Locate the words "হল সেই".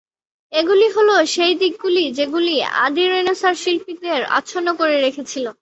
0.95-1.53